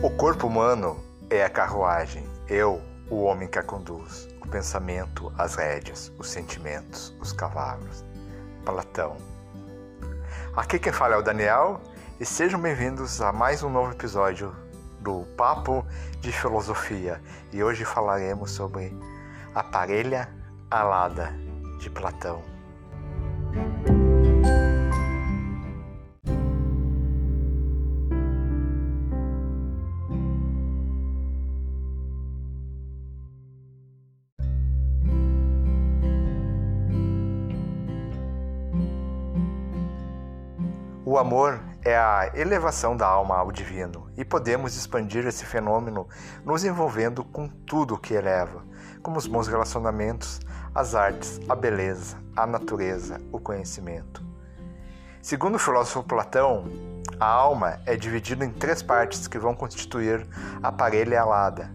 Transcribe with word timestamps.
O 0.00 0.10
corpo 0.10 0.46
humano 0.46 0.96
é 1.28 1.42
a 1.42 1.50
carruagem, 1.50 2.24
eu, 2.48 2.80
o 3.10 3.24
homem 3.24 3.48
que 3.48 3.58
a 3.58 3.64
conduz, 3.64 4.28
o 4.40 4.46
pensamento, 4.46 5.32
as 5.36 5.56
rédeas, 5.56 6.12
os 6.16 6.30
sentimentos, 6.30 7.12
os 7.20 7.32
cavalos. 7.32 8.04
Platão. 8.64 9.16
Aqui 10.54 10.78
quem 10.78 10.92
fala 10.92 11.16
é 11.16 11.18
o 11.18 11.22
Daniel 11.22 11.80
e 12.20 12.24
sejam 12.24 12.60
bem-vindos 12.60 13.20
a 13.20 13.32
mais 13.32 13.64
um 13.64 13.70
novo 13.70 13.90
episódio 13.90 14.54
do 15.00 15.24
Papo 15.36 15.84
de 16.20 16.30
Filosofia 16.30 17.20
e 17.52 17.60
hoje 17.64 17.84
falaremos 17.84 18.52
sobre 18.52 18.96
a 19.52 19.64
parelha 19.64 20.28
alada 20.70 21.34
de 21.80 21.90
Platão. 21.90 22.40
O 41.18 41.20
amor 41.20 41.60
é 41.84 41.96
a 41.96 42.30
elevação 42.32 42.96
da 42.96 43.04
alma 43.04 43.36
ao 43.38 43.50
divino 43.50 44.08
e 44.16 44.24
podemos 44.24 44.76
expandir 44.76 45.26
esse 45.26 45.44
fenômeno 45.44 46.06
nos 46.44 46.62
envolvendo 46.64 47.24
com 47.24 47.48
tudo 47.48 47.94
o 47.96 47.98
que 47.98 48.14
eleva, 48.14 48.64
como 49.02 49.18
os 49.18 49.26
bons 49.26 49.48
relacionamentos, 49.48 50.38
as 50.72 50.94
artes, 50.94 51.40
a 51.48 51.56
beleza, 51.56 52.18
a 52.36 52.46
natureza, 52.46 53.20
o 53.32 53.40
conhecimento. 53.40 54.24
Segundo 55.20 55.56
o 55.56 55.58
filósofo 55.58 56.04
Platão, 56.04 56.66
a 57.18 57.26
alma 57.26 57.80
é 57.84 57.96
dividida 57.96 58.44
em 58.44 58.52
três 58.52 58.80
partes 58.80 59.26
que 59.26 59.40
vão 59.40 59.56
constituir 59.56 60.24
a 60.62 60.70
parelha 60.70 61.20
alada, 61.20 61.74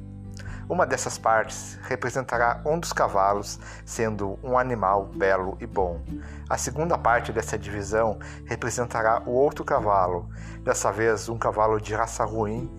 uma 0.70 0.86
dessas 0.86 1.18
partes 1.18 1.78
representará 1.84 2.62
um 2.66 2.80
dos 2.80 2.94
cavalos, 2.94 3.60
sendo 3.86 4.40
um 4.42 4.58
animal 4.58 5.06
belo 5.06 5.58
e 5.60 5.68
bom. 5.68 6.02
A 6.50 6.58
segunda 6.58 6.98
parte 6.98 7.32
dessa 7.32 7.58
divisão 7.58 8.18
representará 8.46 9.22
o 9.26 9.32
outro 9.32 9.66
cavalo, 9.66 10.30
dessa 10.64 10.92
vez 10.92 11.28
um 11.28 11.38
cavalo 11.38 11.82
de 11.82 11.94
raça 11.94 12.24
ruim 12.24 12.72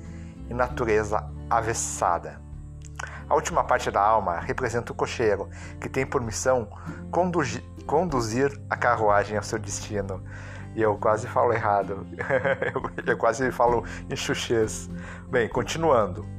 e 0.48 0.54
natureza 0.54 1.24
avessada. 1.50 2.40
A 3.28 3.34
última 3.34 3.64
parte 3.64 3.90
da 3.90 4.00
alma 4.00 4.38
representa 4.38 4.92
o 4.92 4.94
cocheiro, 4.94 5.48
que 5.80 5.88
tem 5.88 6.06
por 6.06 6.20
missão 6.20 6.68
conduzir 7.86 8.60
a 8.68 8.76
carruagem 8.76 9.36
ao 9.36 9.42
seu 9.42 9.58
destino. 9.58 10.22
E 10.74 10.82
eu 10.82 10.96
quase 10.96 11.26
falo 11.28 11.52
errado, 11.52 12.06
eu 13.06 13.16
quase 13.16 13.50
falo 13.52 13.84
em 14.10 14.16
chuchês. 14.16 14.90
Bem, 15.30 15.48
continuando. 15.48 16.33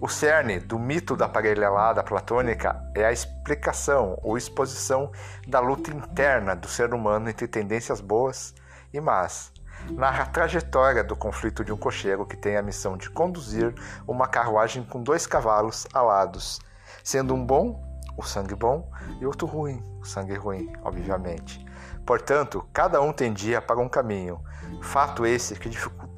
O 0.00 0.06
cerne 0.08 0.60
do 0.60 0.78
mito 0.78 1.16
da 1.16 1.28
parelhalada 1.28 2.04
platônica 2.04 2.80
é 2.94 3.04
a 3.04 3.10
explicação 3.10 4.16
ou 4.22 4.38
exposição 4.38 5.10
da 5.44 5.58
luta 5.58 5.90
interna 5.90 6.54
do 6.54 6.68
ser 6.68 6.94
humano 6.94 7.28
entre 7.28 7.48
tendências 7.48 8.00
boas 8.00 8.54
e 8.92 9.00
más. 9.00 9.52
Narra 9.90 10.22
a 10.22 10.26
trajetória 10.26 11.02
do 11.02 11.16
conflito 11.16 11.64
de 11.64 11.72
um 11.72 11.76
cocheiro 11.76 12.24
que 12.24 12.36
tem 12.36 12.56
a 12.56 12.62
missão 12.62 12.96
de 12.96 13.10
conduzir 13.10 13.74
uma 14.06 14.28
carruagem 14.28 14.84
com 14.84 15.02
dois 15.02 15.26
cavalos 15.26 15.84
alados, 15.92 16.60
sendo 17.02 17.34
um 17.34 17.44
bom, 17.44 17.84
o 18.16 18.22
sangue 18.22 18.54
bom, 18.54 18.88
e 19.20 19.26
outro 19.26 19.48
ruim, 19.48 19.82
o 20.00 20.04
sangue 20.04 20.34
ruim, 20.34 20.72
obviamente. 20.84 21.66
Portanto, 22.06 22.64
cada 22.72 23.00
um 23.00 23.12
tendia 23.12 23.60
para 23.60 23.80
um 23.80 23.88
caminho, 23.88 24.40
fato 24.80 25.26
esse 25.26 25.56
que 25.56 25.68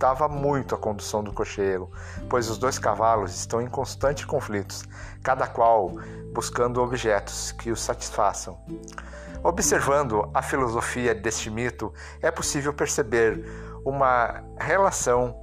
dificultava 0.00 0.28
muito 0.28 0.74
a 0.74 0.78
condução 0.78 1.22
do 1.22 1.30
cocheiro, 1.30 1.90
pois 2.28 2.48
os 2.48 2.56
dois 2.56 2.78
cavalos 2.78 3.34
estão 3.34 3.60
em 3.60 3.66
constantes 3.66 4.24
conflitos, 4.24 4.84
cada 5.22 5.46
qual 5.46 5.90
buscando 6.32 6.82
objetos 6.82 7.52
que 7.52 7.70
os 7.70 7.82
satisfaçam. 7.82 8.58
Observando 9.42 10.30
a 10.32 10.40
filosofia 10.40 11.14
deste 11.14 11.50
mito, 11.50 11.92
é 12.22 12.30
possível 12.30 12.72
perceber 12.72 13.44
uma 13.84 14.42
relação 14.58 15.36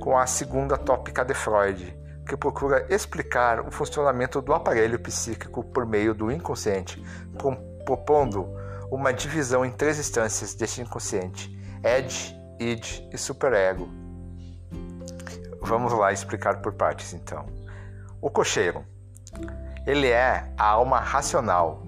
com 0.00 0.16
a 0.16 0.26
segunda 0.26 0.78
tópica 0.78 1.22
de 1.22 1.34
Freud, 1.34 1.94
que 2.26 2.36
procura 2.36 2.86
explicar 2.88 3.60
o 3.60 3.70
funcionamento 3.70 4.40
do 4.40 4.54
aparelho 4.54 4.98
psíquico 4.98 5.62
por 5.62 5.84
meio 5.84 6.14
do 6.14 6.32
inconsciente, 6.32 7.04
propondo 7.84 8.48
uma 8.90 9.12
divisão 9.12 9.66
em 9.66 9.70
três 9.70 9.98
instâncias 9.98 10.54
deste 10.54 10.80
inconsciente: 10.80 11.50
id, 11.84 12.35
id 12.58 13.08
e 13.12 13.18
superego. 13.18 13.88
Vamos 15.60 15.92
lá 15.92 16.12
explicar 16.12 16.60
por 16.60 16.72
partes 16.72 17.12
então. 17.12 17.46
O 18.20 18.30
cocheiro. 18.30 18.84
Ele 19.86 20.08
é 20.08 20.52
a 20.56 20.64
alma 20.64 20.98
racional, 20.98 21.82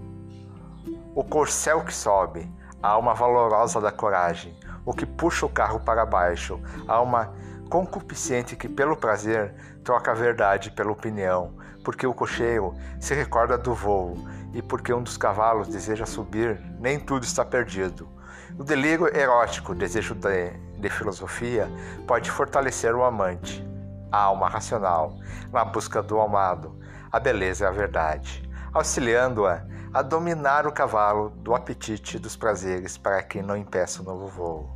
o 1.15 1.25
corcel 1.25 1.83
que 1.83 1.93
sobe, 1.93 2.49
a 2.83 2.89
alma 2.89 3.13
valorosa 3.15 3.81
da 3.81 3.91
coragem, 3.91 4.57
o 4.85 4.93
que 4.93 5.05
puxa 5.05 5.47
o 5.47 5.49
carro 5.49 5.81
para 5.81 6.07
baixo, 6.07 6.61
a 6.87 6.95
alma 6.95 7.35
concupiscente 7.69 8.57
que, 8.57 8.69
pelo 8.69 8.97
prazer, 8.97 9.55
troca 9.83 10.13
a 10.13 10.15
verdade 10.15 10.71
pela 10.71 10.93
opinião, 10.93 11.55
porque 11.85 12.07
o 12.07 12.15
cocheiro 12.15 12.75
se 13.01 13.15
recorda 13.15 13.59
do 13.59 13.75
voo 13.75 14.17
e 14.53 14.63
porque 14.63 14.93
um 14.93 15.03
dos 15.03 15.17
cavalos 15.17 15.69
deseja 15.69 16.07
subir, 16.07 16.61
nem 16.79 16.99
tudo 16.99 17.25
está 17.25 17.45
perdido. 17.45 18.09
O 18.57 18.65
delírio 18.65 19.09
erótico, 19.15 19.75
desejo 19.75 20.15
de, 20.15 20.51
de 20.79 20.89
filosofia, 20.89 21.69
pode 22.07 22.31
fortalecer 22.31 22.95
o 22.95 23.05
amante, 23.05 23.67
a 24.11 24.19
alma 24.19 24.49
racional, 24.49 25.19
na 25.53 25.65
busca 25.65 26.03
do 26.03 26.21
amado, 26.21 26.79
a 27.11 27.19
beleza 27.19 27.65
e 27.65 27.69
a 27.69 27.71
verdade, 27.71 28.49
auxiliando-a 28.73 29.67
a 29.93 30.03
dominar 30.03 30.67
o 30.67 30.73
cavalo 30.73 31.31
do 31.31 31.55
apetite 31.55 32.19
dos 32.19 32.37
prazeres 32.37 32.99
para 32.99 33.23
que 33.23 33.43
não 33.43 33.57
impeça 33.57 34.03
o 34.03 34.05
novo 34.05 34.29
voo. 34.29 34.71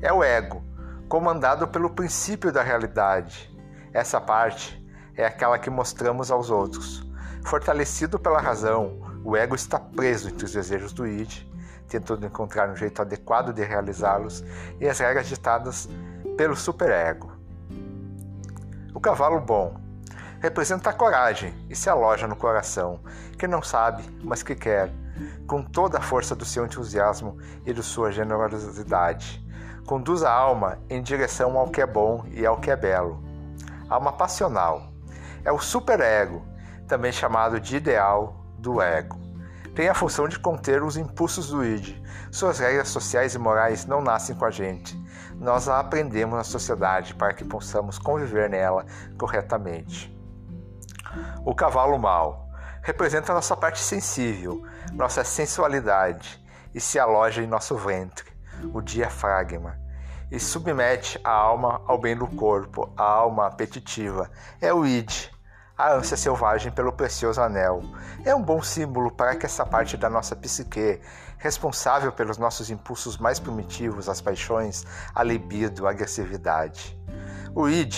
É 0.00 0.12
o 0.12 0.22
ego, 0.22 0.62
comandado 1.08 1.66
pelo 1.68 1.90
princípio 1.90 2.52
da 2.52 2.62
realidade. 2.62 3.52
Essa 3.92 4.20
parte 4.20 4.82
é 5.16 5.26
aquela 5.26 5.58
que 5.58 5.70
mostramos 5.70 6.30
aos 6.30 6.50
outros. 6.50 7.04
Fortalecido 7.44 8.18
pela 8.18 8.40
razão, 8.40 9.00
o 9.24 9.36
ego 9.36 9.54
está 9.54 9.78
preso 9.78 10.28
entre 10.28 10.44
os 10.44 10.52
desejos 10.52 10.92
do 10.92 11.06
id, 11.06 11.44
tentando 11.86 12.26
encontrar 12.26 12.68
um 12.68 12.76
jeito 12.76 13.00
adequado 13.00 13.52
de 13.52 13.64
realizá-los 13.64 14.44
e 14.80 14.88
as 14.88 14.98
regras 14.98 15.26
ditadas 15.26 15.88
pelo 16.36 16.56
superego. 16.56 17.32
O 18.94 19.00
cavalo 19.00 19.40
bom 19.40 19.76
representa 20.40 20.90
a 20.90 20.92
coragem 20.92 21.54
e 21.68 21.74
se 21.74 21.88
aloja 21.88 22.26
no 22.26 22.36
coração, 22.36 23.00
que 23.38 23.46
não 23.46 23.62
sabe, 23.62 24.02
mas 24.22 24.42
que 24.42 24.54
quer, 24.54 24.90
com 25.46 25.62
toda 25.62 25.98
a 25.98 26.02
força 26.02 26.34
do 26.34 26.44
seu 26.44 26.64
entusiasmo 26.64 27.38
e 27.64 27.72
de 27.72 27.82
sua 27.82 28.10
generosidade. 28.10 29.44
Conduz 29.86 30.22
a 30.22 30.32
alma 30.32 30.78
em 30.90 31.02
direção 31.02 31.56
ao 31.56 31.68
que 31.68 31.80
é 31.80 31.86
bom 31.86 32.24
e 32.30 32.44
ao 32.44 32.60
que 32.60 32.70
é 32.70 32.76
belo. 32.76 33.22
Alma 33.88 34.12
passional 34.12 34.92
é 35.44 35.52
o 35.52 35.58
superego, 35.58 36.42
também 36.88 37.12
chamado 37.12 37.60
de 37.60 37.76
ideal 37.76 38.44
do 38.58 38.80
ego. 38.82 39.25
Tem 39.76 39.90
a 39.90 39.94
função 39.94 40.26
de 40.26 40.38
conter 40.38 40.82
os 40.82 40.96
impulsos 40.96 41.50
do 41.50 41.62
id. 41.62 42.02
Suas 42.32 42.58
regras 42.58 42.88
sociais 42.88 43.34
e 43.34 43.38
morais 43.38 43.84
não 43.84 44.00
nascem 44.00 44.34
com 44.34 44.46
a 44.46 44.50
gente. 44.50 44.98
Nós 45.34 45.68
a 45.68 45.78
aprendemos 45.78 46.34
na 46.34 46.44
sociedade 46.44 47.14
para 47.14 47.34
que 47.34 47.44
possamos 47.44 47.98
conviver 47.98 48.48
nela 48.48 48.86
corretamente. 49.18 50.10
O 51.44 51.54
cavalo 51.54 51.98
mau 51.98 52.48
representa 52.80 53.34
nossa 53.34 53.54
parte 53.54 53.80
sensível, 53.80 54.62
nossa 54.94 55.22
sensualidade 55.22 56.42
e 56.74 56.80
se 56.80 56.98
aloja 56.98 57.42
em 57.42 57.46
nosso 57.46 57.76
ventre, 57.76 58.32
o 58.72 58.80
diafragma, 58.80 59.78
e 60.30 60.40
submete 60.40 61.20
a 61.22 61.32
alma 61.32 61.82
ao 61.86 61.98
bem 61.98 62.16
do 62.16 62.26
corpo, 62.26 62.90
a 62.96 63.02
alma 63.02 63.46
apetitiva. 63.46 64.30
É 64.58 64.72
o 64.72 64.86
id, 64.86 65.30
a 65.76 65.92
ânsia 65.92 66.16
selvagem 66.16 66.72
pelo 66.72 66.92
precioso 66.92 67.40
anel. 67.40 67.82
É 68.24 68.34
um 68.34 68.42
bom 68.42 68.62
símbolo 68.62 69.10
para 69.10 69.36
que 69.36 69.44
essa 69.44 69.66
parte 69.66 69.96
da 69.96 70.08
nossa 70.08 70.34
psique, 70.34 71.00
responsável 71.38 72.10
pelos 72.10 72.38
nossos 72.38 72.70
impulsos 72.70 73.18
mais 73.18 73.38
primitivos, 73.38 74.08
as 74.08 74.20
paixões, 74.20 74.84
a 75.14 75.22
libido, 75.22 75.86
a 75.86 75.90
agressividade. 75.90 76.98
O 77.54 77.68
id, 77.68 77.94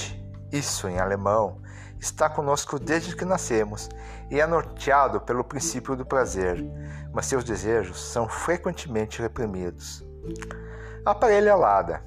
isso 0.51 0.89
em 0.89 0.99
alemão, 0.99 1.63
está 2.01 2.29
conosco 2.29 2.79
desde 2.79 3.15
que 3.15 3.25
nascemos 3.25 3.89
e 4.31 4.41
é 4.41 4.47
norteado 4.47 5.21
pelo 5.21 5.45
princípio 5.45 5.97
do 5.97 6.05
prazer, 6.05 6.65
mas 7.13 7.27
seus 7.27 7.45
desejos 7.45 8.01
são 8.13 8.29
frequentemente 8.29 9.23
reprimidos. 9.23 10.05
Aparelho 11.05 11.53
alada. 11.53 12.03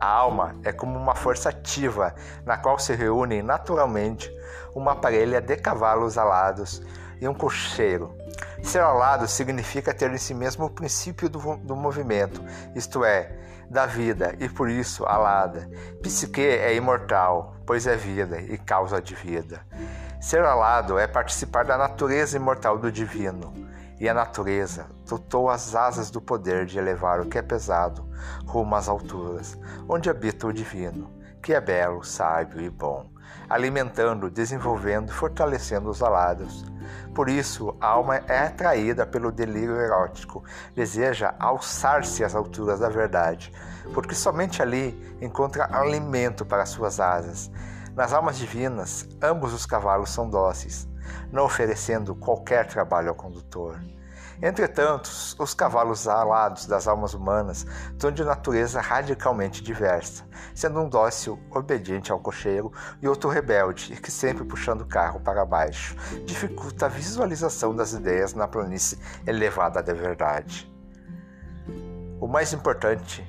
A 0.00 0.06
alma 0.06 0.56
é 0.64 0.72
como 0.72 0.98
uma 0.98 1.14
força 1.14 1.50
ativa 1.50 2.14
na 2.46 2.56
qual 2.56 2.78
se 2.78 2.94
reúnem 2.94 3.42
naturalmente 3.42 4.34
uma 4.74 4.96
parelha 4.96 5.42
de 5.42 5.56
cavalos 5.56 6.16
alados 6.16 6.82
e 7.20 7.28
um 7.28 7.34
cocheiro. 7.34 8.16
Ser 8.62 8.80
alado 8.80 9.28
significa 9.28 9.92
ter 9.92 10.10
em 10.10 10.16
si 10.16 10.32
mesmo 10.32 10.64
o 10.64 10.70
princípio 10.70 11.28
do, 11.28 11.56
do 11.58 11.76
movimento, 11.76 12.42
isto 12.74 13.04
é, 13.04 13.36
da 13.68 13.84
vida, 13.84 14.34
e 14.40 14.48
por 14.48 14.70
isso 14.70 15.04
alada. 15.04 15.68
Psique 16.02 16.40
é 16.40 16.74
imortal, 16.74 17.54
pois 17.66 17.86
é 17.86 17.94
vida 17.94 18.40
e 18.40 18.56
causa 18.56 19.02
de 19.02 19.14
vida. 19.14 19.60
Ser 20.20 20.42
alado 20.44 20.98
é 20.98 21.06
participar 21.06 21.64
da 21.64 21.76
natureza 21.76 22.36
imortal 22.36 22.78
do 22.78 22.90
divino, 22.90 23.52
e 24.00 24.08
a 24.08 24.14
natureza 24.14 24.86
dotou 25.06 25.50
as 25.50 25.74
asas 25.74 26.10
do 26.10 26.20
poder 26.20 26.64
de 26.64 26.78
elevar 26.78 27.20
o 27.20 27.28
que 27.28 27.38
é 27.38 27.42
pesado 27.42 28.08
rumo 28.46 28.74
às 28.74 28.88
alturas, 28.88 29.58
onde 29.86 30.08
habita 30.08 30.46
o 30.46 30.52
divino, 30.52 31.12
que 31.42 31.52
é 31.52 31.60
belo, 31.60 32.02
sábio 32.02 32.60
e 32.60 32.70
bom, 32.70 33.10
alimentando, 33.48 34.30
desenvolvendo 34.30 35.10
e 35.10 35.14
fortalecendo 35.14 35.90
os 35.90 36.02
alados. 36.02 36.64
Por 37.14 37.28
isso, 37.28 37.76
a 37.80 37.88
alma 37.88 38.16
é 38.26 38.46
atraída 38.46 39.06
pelo 39.06 39.30
delírio 39.30 39.76
erótico, 39.76 40.42
deseja 40.74 41.34
alçar-se 41.38 42.24
às 42.24 42.34
alturas 42.34 42.80
da 42.80 42.88
verdade, 42.88 43.52
porque 43.92 44.14
somente 44.14 44.62
ali 44.62 45.16
encontra 45.20 45.68
alimento 45.70 46.44
para 46.46 46.64
suas 46.64 46.98
asas 46.98 47.50
nas 47.94 48.12
almas 48.12 48.38
divinas, 48.38 49.06
ambos 49.20 49.52
os 49.52 49.66
cavalos 49.66 50.10
são 50.10 50.30
dóceis, 50.30 50.88
não 51.32 51.44
oferecendo 51.44 52.14
qualquer 52.14 52.66
trabalho 52.66 53.10
ao 53.10 53.14
condutor. 53.14 53.80
Entretanto, 54.42 55.10
os 55.38 55.52
cavalos 55.52 56.08
alados 56.08 56.64
das 56.64 56.88
almas 56.88 57.12
humanas 57.12 57.66
são 57.98 58.10
de 58.10 58.24
natureza 58.24 58.80
radicalmente 58.80 59.62
diversa, 59.62 60.24
sendo 60.54 60.80
um 60.80 60.88
dócil 60.88 61.38
obediente 61.50 62.10
ao 62.10 62.18
cocheiro 62.18 62.72
e 63.02 63.08
outro 63.08 63.28
rebelde, 63.28 64.00
que 64.00 64.10
sempre 64.10 64.42
puxando 64.44 64.80
o 64.80 64.86
carro 64.86 65.20
para 65.20 65.44
baixo, 65.44 65.94
dificulta 66.24 66.86
a 66.86 66.88
visualização 66.88 67.76
das 67.76 67.92
ideias 67.92 68.32
na 68.32 68.48
planície 68.48 68.98
elevada 69.26 69.82
da 69.82 69.92
verdade. 69.92 70.66
O 72.18 72.26
mais 72.26 72.54
importante 72.54 73.26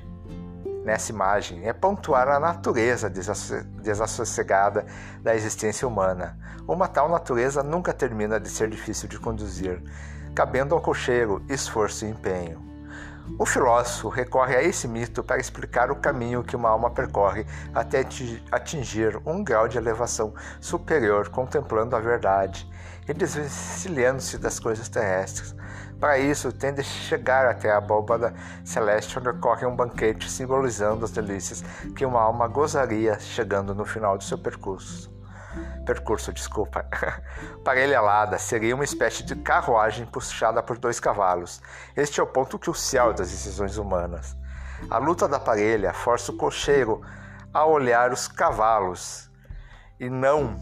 nessa 0.84 1.12
imagem 1.12 1.68
é 1.68 1.74
pontuar 1.74 2.28
a 2.28 2.40
natureza 2.40 3.10
desassossegada 3.10 4.86
da 5.22 5.36
existência 5.36 5.88
humana. 5.88 6.38
Uma 6.68 6.88
tal 6.88 7.10
natureza 7.10 7.64
nunca 7.64 7.94
termina 7.94 8.40
de 8.40 8.50
ser 8.50 8.70
difícil 8.70 9.08
de 9.08 9.20
conduzir, 9.20 9.82
cabendo 10.34 10.74
ao 10.74 10.82
cocheiro 10.82 11.44
esforço 11.50 12.06
e 12.06 12.10
empenho. 12.10 12.72
O 13.38 13.46
filósofo 13.46 14.10
recorre 14.10 14.56
a 14.56 14.64
esse 14.64 14.88
mito 14.88 15.24
para 15.24 15.40
explicar 15.40 15.92
o 15.92 15.96
caminho 15.96 16.44
que 16.44 16.56
uma 16.56 16.70
alma 16.70 16.90
percorre 16.90 17.46
até 17.74 18.06
atingir 18.52 19.20
um 19.26 19.44
grau 19.44 19.68
de 19.68 19.78
elevação 19.78 20.34
superior, 20.60 21.30
contemplando 21.30 21.96
a 21.96 22.00
verdade 22.00 22.70
e 23.08 23.14
desvencilhando-se 23.14 24.38
das 24.38 24.60
coisas 24.60 24.90
terrestres, 24.90 25.56
para 26.02 26.18
isso, 26.18 26.52
tem 26.52 26.74
de 26.74 26.84
chegar 26.84 27.46
até 27.46 27.70
a 27.70 27.78
abóbada 27.78 28.34
celeste 28.66 29.20
onde 29.20 29.30
ocorre 29.30 29.68
um 29.68 29.76
banquete 29.76 30.28
simbolizando 30.28 31.06
as 31.06 31.12
delícias 31.12 31.64
que 31.96 32.04
uma 32.04 32.20
alma 32.20 32.48
gozaria 32.48 33.20
chegando 33.20 33.76
no 33.76 33.86
final 33.86 34.18
do 34.18 34.24
seu 34.24 34.36
percurso. 34.36 35.14
Percurso, 35.86 36.34
desculpa. 36.34 36.84
Parelha 37.64 38.00
alada 38.00 38.40
seria 38.40 38.74
uma 38.74 38.84
espécie 38.84 39.22
de 39.22 39.36
carruagem 39.36 40.08
puxada 40.08 40.64
por 40.64 40.80
dois 40.80 41.00
cavalos. 41.00 41.62
Este 41.96 42.20
é 42.20 42.24
o 42.24 42.28
ponto 42.28 42.58
crucial 42.58 43.14
das 43.14 43.30
decisões 43.30 43.78
humanas. 43.78 44.36
A 44.90 44.98
luta 44.98 45.28
da 45.28 45.40
parelha 45.40 45.94
força 45.94 46.32
o 46.32 46.36
cocheiro 46.36 47.00
a 47.54 47.64
olhar 47.64 48.12
os 48.12 48.28
cavalos 48.28 49.30
e 50.00 50.10
não 50.10 50.56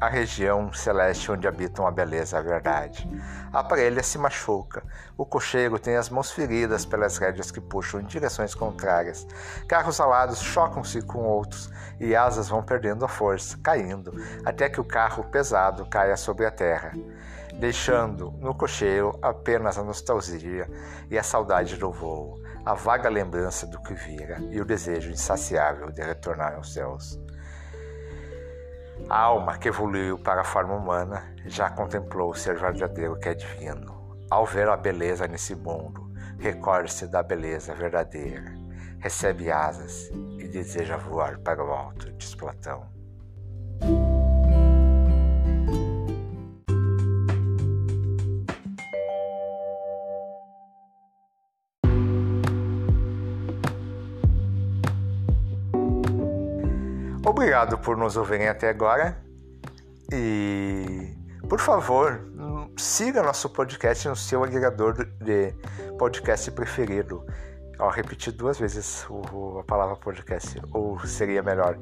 a 0.00 0.08
região 0.08 0.72
celeste 0.72 1.30
onde 1.30 1.46
habitam 1.46 1.86
a 1.86 1.90
beleza 1.90 2.36
e 2.36 2.38
a 2.38 2.42
verdade. 2.42 3.08
A 3.52 3.62
parelha 3.62 4.02
se 4.02 4.18
machuca. 4.18 4.82
O 5.16 5.24
cocheiro 5.24 5.78
tem 5.78 5.96
as 5.96 6.10
mãos 6.10 6.32
feridas 6.32 6.84
pelas 6.84 7.16
rédeas 7.16 7.50
que 7.50 7.60
puxam 7.60 8.00
em 8.00 8.04
direções 8.04 8.54
contrárias. 8.54 9.26
Carros 9.68 10.00
alados 10.00 10.40
chocam-se 10.40 11.02
com 11.02 11.18
outros 11.18 11.70
e 12.00 12.14
asas 12.16 12.48
vão 12.48 12.62
perdendo 12.62 13.04
a 13.04 13.08
força, 13.08 13.58
caindo, 13.62 14.12
até 14.44 14.68
que 14.68 14.80
o 14.80 14.84
carro 14.84 15.24
pesado 15.24 15.86
caia 15.86 16.16
sobre 16.16 16.44
a 16.44 16.50
terra, 16.50 16.92
deixando 17.58 18.32
no 18.32 18.54
cocheiro 18.54 19.16
apenas 19.22 19.78
a 19.78 19.84
nostalgia 19.84 20.68
e 21.08 21.16
a 21.16 21.22
saudade 21.22 21.76
do 21.76 21.92
voo, 21.92 22.40
a 22.66 22.74
vaga 22.74 23.08
lembrança 23.08 23.66
do 23.66 23.80
que 23.80 23.94
vira 23.94 24.38
e 24.50 24.60
o 24.60 24.64
desejo 24.64 25.10
insaciável 25.10 25.90
de 25.90 26.02
retornar 26.02 26.54
aos 26.54 26.72
céus. 26.74 27.23
A 29.08 29.18
alma 29.18 29.58
que 29.58 29.68
evoluiu 29.68 30.18
para 30.18 30.40
a 30.40 30.44
forma 30.44 30.74
humana 30.74 31.34
já 31.46 31.68
contemplou 31.70 32.30
o 32.30 32.34
ser 32.34 32.56
verdadeiro 32.56 33.18
que 33.18 33.28
é 33.28 33.34
divino. 33.34 34.16
Ao 34.30 34.46
ver 34.46 34.68
a 34.68 34.76
beleza 34.76 35.26
nesse 35.26 35.54
mundo, 35.54 36.10
recorde-se 36.38 37.06
da 37.06 37.22
beleza 37.22 37.74
verdadeira, 37.74 38.54
recebe 38.98 39.50
asas 39.50 40.08
e 40.38 40.48
deseja 40.48 40.96
voar 40.96 41.38
para 41.40 41.62
o 41.62 41.72
alto, 41.72 42.10
diz 42.12 42.34
Platão. 42.34 42.93
Obrigado 57.34 57.76
por 57.78 57.96
nos 57.96 58.16
ouvirem 58.16 58.46
até 58.46 58.68
agora. 58.68 59.20
E, 60.12 61.12
por 61.48 61.58
favor, 61.58 62.20
siga 62.76 63.24
nosso 63.24 63.50
podcast 63.50 64.06
no 64.06 64.14
seu 64.14 64.44
agregador 64.44 65.04
de 65.20 65.52
podcast 65.98 66.48
preferido. 66.52 67.26
Ó, 67.78 67.88
repetir 67.88 68.32
duas 68.32 68.58
vezes 68.58 69.04
o, 69.08 69.58
a 69.58 69.64
palavra 69.64 69.96
podcast, 69.96 70.60
ou 70.72 70.98
seria 71.06 71.42
melhor. 71.42 71.76